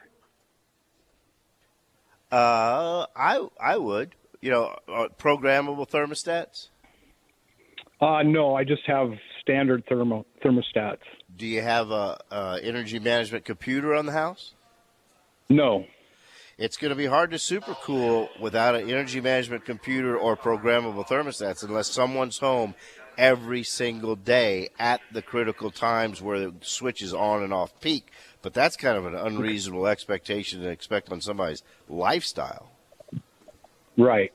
[2.31, 4.15] Uh, I I would.
[4.43, 6.69] You know, uh, programmable thermostats.
[8.01, 10.99] Uh, no, I just have standard thermo thermostats.
[11.35, 14.55] Do you have a, a energy management computer on the house?
[15.49, 15.87] No.
[16.59, 21.63] It's going to be hard to supercool without an energy management computer or programmable thermostats
[21.63, 22.75] unless someone's home
[23.19, 28.09] every single day at the critical times where the switch is on and off peak.
[28.43, 32.71] But that's kind of an unreasonable expectation to expect on somebody's lifestyle.
[33.97, 34.33] Right.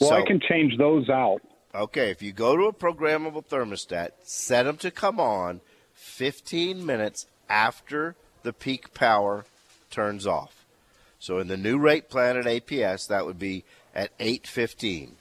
[0.00, 1.40] Well, I can change those out.
[1.74, 5.60] Okay, if you go to a programmable thermostat, set them to come on
[5.94, 9.44] 15 minutes after the peak power
[9.90, 10.64] turns off.
[11.18, 13.64] So in the new rate plan at APS, that would be
[13.94, 15.16] at 8:15.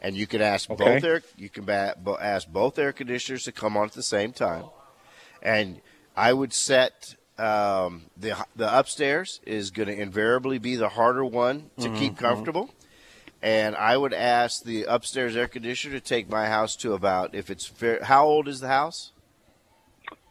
[0.00, 0.94] And you can ask Okay.
[0.94, 4.32] both air you can ba- ask both air conditioners to come on at the same
[4.32, 4.64] time.
[5.42, 5.80] And
[6.16, 11.70] I would set um, the the upstairs is going to invariably be the harder one
[11.78, 12.18] to keep Mhm.
[12.18, 12.70] comfortable.
[13.40, 17.50] And I would ask the upstairs air conditioner to take my house to about if
[17.50, 19.12] it's fair, how old is the house?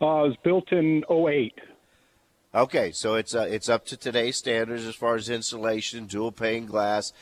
[0.01, 1.53] Uh, it was built in 08.
[2.53, 6.65] Okay, so it's uh, it's up to today's standards as far as insulation, dual pane
[6.65, 7.13] glass.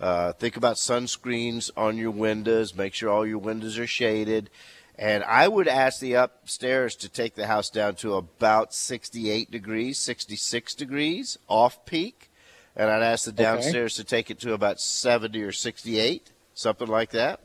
[0.00, 2.74] Uh, think about sunscreens on your windows.
[2.74, 4.48] Make sure all your windows are shaded.
[4.96, 9.98] And I would ask the upstairs to take the house down to about 68 degrees,
[9.98, 12.30] 66 degrees off peak.
[12.74, 13.42] And I'd ask the Okay.
[13.42, 17.40] downstairs to take it to about 70 or 68, something like that.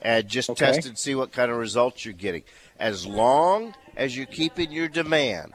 [0.00, 0.66] And just Okay.
[0.66, 2.44] test and see what kind of results you're getting.
[2.78, 5.52] As long as you're keeping your demand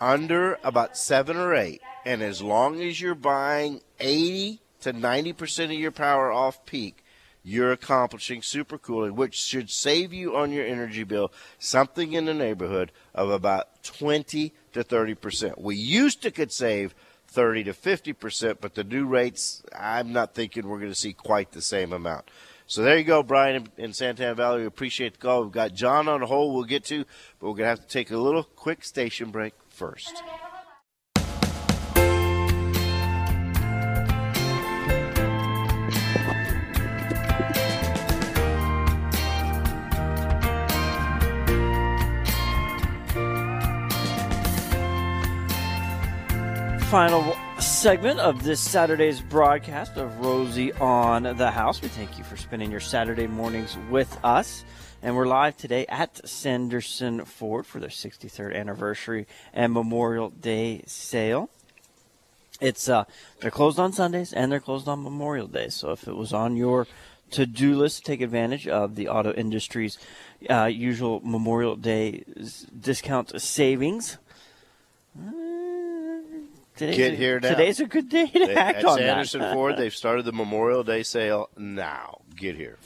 [0.00, 5.72] under about seven or eight, and as long as you're buying 80 to 90% of
[5.72, 7.04] your power off peak,
[7.42, 12.90] you're accomplishing supercooling, which should save you on your energy bill something in the neighborhood
[13.14, 15.60] of about 20 to 30%.
[15.60, 16.94] We used to could save
[17.28, 21.52] 30 to 50%, but the new rates, I'm not thinking we're going to see quite
[21.52, 22.30] the same amount.
[22.66, 24.60] So there you go, Brian in, Santana Valley.
[24.60, 25.42] We appreciate the call.
[25.42, 27.04] We've got John on the hold we'll get to,
[27.38, 30.22] but we're going to have to take a little quick station break first.
[46.94, 51.82] Final segment of this Saturday's broadcast of Rosie on the House.
[51.82, 54.64] We thank you for spending your Saturday mornings with us.
[55.02, 61.50] And we're live today at Sanderson Ford for their 63rd anniversary and Memorial Day sale.
[62.60, 63.06] It's uh,
[63.40, 65.70] they're closed on Sundays and they're closed on Memorial Day.
[65.70, 66.86] So if it was on your
[67.32, 69.98] to-do list, take advantage of the auto industry's
[70.48, 72.22] uh, usual Memorial Day
[72.80, 74.18] discount savings.
[76.76, 77.50] Today's Get a- here now.
[77.50, 79.54] Today's a good day to They- act At on Sanderson that.
[79.54, 82.20] Ford, they've started the Memorial Day sale now.
[82.36, 82.78] Get here.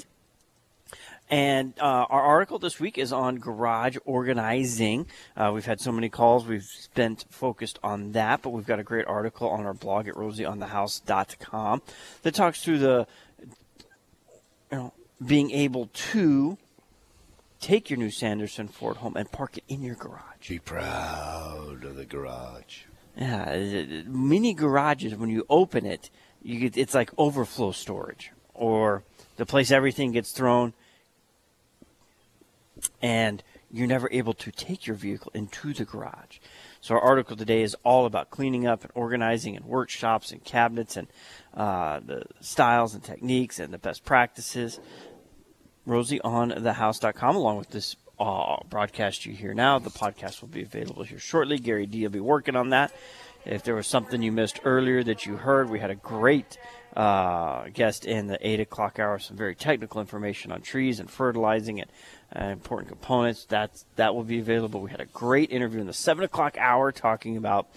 [1.30, 5.06] And uh, our article this week is on garage organizing.
[5.36, 8.82] Uh, we've had so many calls, we've spent focused on that, but we've got a
[8.82, 11.82] great article on our blog at rosieonthehouse.com
[12.22, 13.06] that talks through the,
[14.72, 14.92] you know,
[15.24, 16.56] being able to
[17.60, 20.48] take your new Sanderson Ford home and park it in your garage.
[20.48, 22.84] Be proud of the garage.
[23.18, 25.14] Yeah, uh, mini garages.
[25.16, 26.08] When you open it,
[26.40, 29.02] you get it's like overflow storage, or
[29.36, 30.72] the place everything gets thrown,
[33.02, 36.38] and you're never able to take your vehicle into the garage.
[36.80, 40.96] So our article today is all about cleaning up and organizing and workshops and cabinets
[40.96, 41.08] and
[41.54, 44.78] uh, the styles and techniques and the best practices.
[45.84, 49.78] Rosie on RosieOnTheHouse.com, along with this uh, broadcast you here now.
[49.78, 51.58] The podcast will be available here shortly.
[51.58, 52.92] Gary D will be working on that.
[53.44, 56.58] If there was something you missed earlier that you heard, we had a great
[56.96, 61.80] uh, guest in the 8 o'clock hour, some very technical information on trees and fertilizing
[61.80, 61.90] and
[62.34, 63.46] uh, important components.
[63.48, 64.80] That's, that will be available.
[64.80, 67.68] We had a great interview in the 7 o'clock hour talking about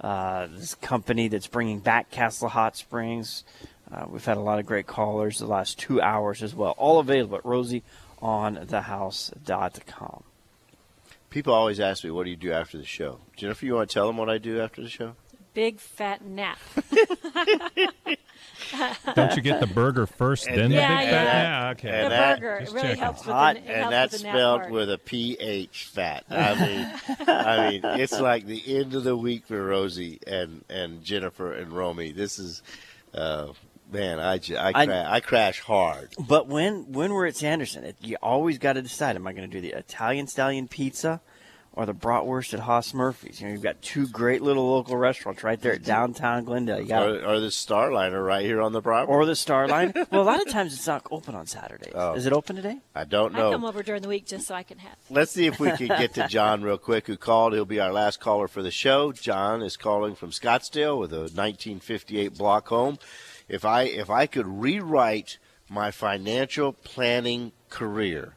[0.00, 3.44] uh, this company that's bringing back Castle Hot Springs
[3.90, 6.72] Uh, we've had a lot of great callers the last two hours as well.
[6.76, 7.44] All available at
[8.20, 10.22] rosieonthehouse.com.
[11.30, 13.94] People always ask me, "What do you do after the show?" Jennifer, you want to
[13.94, 15.14] tell them what I do after the show?
[15.54, 16.58] Big fat nap.
[19.14, 21.24] Don't you get the burger first, And then Yeah, the big yeah.
[21.24, 21.42] fat?
[21.42, 21.88] Yeah, okay.
[21.90, 23.02] And The that- burger, it really checking.
[23.02, 24.72] helps with hot, the, it and helps that's with spelled part.
[24.72, 26.24] with a ph fat.
[26.30, 26.92] I mean,
[27.28, 31.72] I mean, it's like the end of the week for Rosie and and Jennifer and
[31.72, 32.12] Romy.
[32.12, 32.62] This is,
[33.14, 33.48] uh,
[33.90, 36.10] man, I ju- I, I- cra- I crash hard.
[36.18, 39.48] But when when we're at Sanderson, it, you always got to decide: am I going
[39.48, 41.20] to do the Italian stallion pizza
[41.72, 43.40] or the bratwurst at Haus Murphy's?
[43.40, 46.80] You know, you've got two great little local restaurants right there at downtown Glendale.
[46.80, 49.12] You got Or, or the Starliner right here on the property.
[49.12, 49.94] or the Starline.
[50.10, 51.92] well, a lot of times it's not open on Saturdays.
[51.94, 52.14] Oh.
[52.14, 52.78] Is it open today?
[52.96, 54.96] I don't I come over during the week just so I can have.
[55.08, 57.52] Let's see if we can get to John real quick, who called.
[57.52, 59.12] He'll be our last caller for the show.
[59.12, 62.98] John is calling from Scottsdale with a 1958 block home.
[63.48, 65.38] If I if I could rewrite
[65.68, 68.34] my financial planning career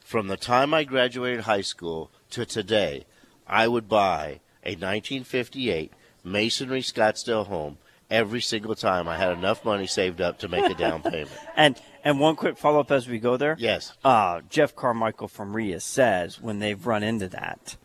[0.00, 3.04] from the time I graduated high school to today,
[3.46, 5.92] I would buy a 1958
[6.22, 7.78] masonry Scottsdale home
[8.10, 11.30] every single time I had enough money saved up to make a down payment.
[11.56, 13.56] And and one quick follow up as we go there.
[13.58, 13.92] Yes.
[14.04, 17.76] Uh, Jeff Carmichael from RIA says when they've run into that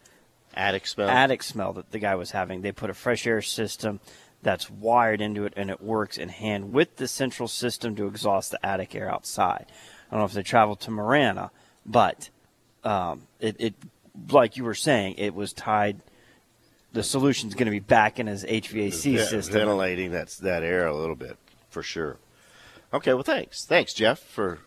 [0.54, 1.10] Attic smell.
[1.10, 4.00] attic smell that the guy was having, they put a fresh air system
[4.42, 8.52] that's wired into it and it works in hand with the central system to exhaust
[8.52, 9.66] the attic air outside.
[9.70, 11.52] I don't know if they traveled to Marana,
[11.86, 12.30] but
[12.84, 13.74] um, it, it,
[14.32, 16.00] like you were saying, it was tied.
[16.94, 19.54] The solution's going to be back in his HVAC Yeah, system.
[19.54, 21.38] ventilating that's that air a little bit
[21.70, 22.18] for sure.
[22.94, 24.60] Okay, well, thanks, thanks, Jeff, for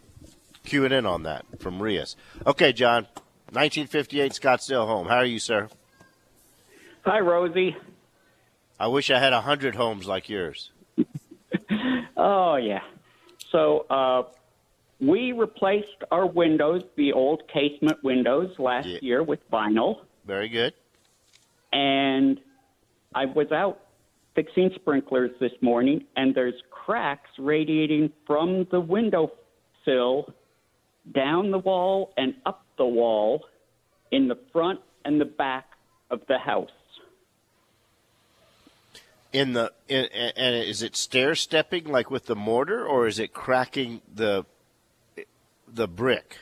[0.64, 2.14] queuing in on that from Rias.
[2.47, 3.05] Okay, John,
[3.51, 5.09] 1958 Scottsdale home.
[5.09, 5.68] How are you, sir?
[7.05, 7.77] Hi, Rosie.
[8.79, 10.70] I wish I had a hundred homes like yours.
[12.16, 12.83] Oh, yeah.
[13.51, 14.23] So, uh,
[15.01, 18.99] we replaced our windows, the old casement windows, last Yeah.
[19.03, 20.03] year with vinyl.
[20.25, 20.73] Very good.
[21.73, 22.39] And
[23.14, 23.81] I was out
[24.37, 29.33] fixing sprinklers this morning, and there's cracks radiating from the window
[29.85, 30.33] sill
[31.12, 33.47] down the wall and up the wall
[34.12, 35.66] in the front and the back
[36.11, 36.70] of the house.
[39.33, 43.33] In the in, and is it stair stepping like with the mortar, or is it
[43.33, 44.45] cracking the
[45.66, 46.39] the brick?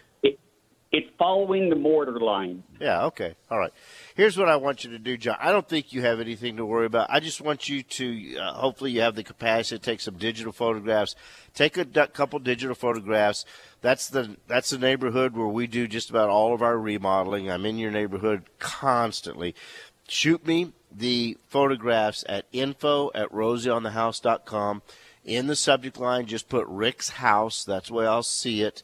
[0.92, 2.64] It's following the mortar line.
[2.80, 3.36] Yeah, okay.
[3.48, 3.72] All right.
[4.16, 5.36] Here's what I want you to do, John.
[5.38, 7.08] I don't think you have anything to worry about.
[7.08, 10.52] I just want you to, uh, hopefully, you have the capacity to take some digital
[10.52, 11.14] photographs.
[11.54, 13.44] Take a d- couple digital photographs.
[13.82, 17.48] That's the that's the neighborhood where we do just about all of our remodeling.
[17.48, 19.54] I'm in your neighborhood constantly.
[20.08, 24.82] Shoot me the photographs at info at rosieonthehouse.com.
[25.24, 27.64] In the subject line, just put Rick's house.
[27.64, 28.82] That's the way I'll see it.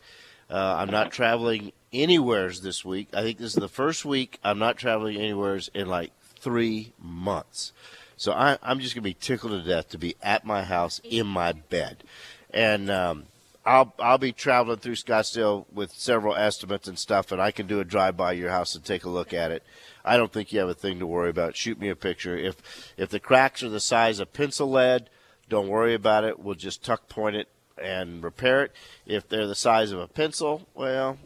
[0.48, 3.08] Uh, I'm not traveling anywheres this week.
[3.12, 7.72] I think this is the first week I'm not traveling anywheres in like three months.
[8.16, 11.26] So I, I'm just gonna be tickled to death to be at my house in
[11.26, 12.02] my bed,
[12.50, 13.24] and um,
[13.64, 17.80] I'll I'll be traveling through Scottsdale with several estimates and stuff, and I can do
[17.80, 19.64] a drive by your house and take a look at it.
[20.06, 21.56] I don't think you have a thing to worry about.
[21.56, 22.36] Shoot me a picture.
[22.36, 22.56] If
[22.96, 25.10] if the cracks are the size of pencil lead,
[25.48, 26.38] don't worry about it.
[26.38, 28.72] We'll just tuck point it and repair it.
[29.04, 31.18] If they're the size of a pencil, well,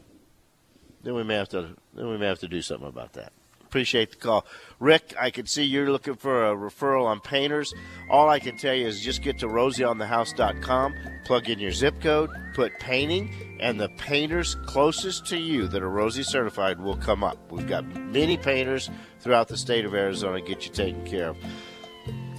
[1.03, 3.31] then we may have to then we may have to do something about that.
[3.71, 4.45] Appreciate the call,
[4.81, 5.13] Rick.
[5.17, 7.73] I can see you're looking for a referral on painters.
[8.09, 10.93] All I can tell you is just get to rosieonthehouse.com,
[11.23, 15.89] plug in your zip code, put painting, and the painters closest to you that are
[15.89, 17.49] Rosie certified will come up.
[17.49, 18.89] We've got many painters
[19.21, 20.41] throughout the state of Arizona.
[20.41, 21.37] Get you taken care of.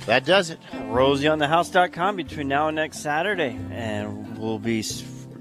[0.04, 0.60] That does it.
[0.72, 4.84] RosieOnTheHouse.com between now and next Saturday, and we'll be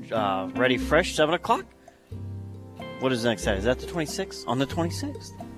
[0.09, 1.65] uh, ready fresh seven o'clock.
[3.01, 3.59] What is next Saturday?
[3.59, 4.47] Is that the 26th?
[4.47, 5.50] On the 26th.